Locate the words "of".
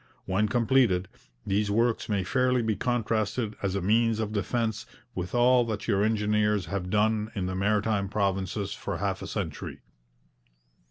4.19-4.31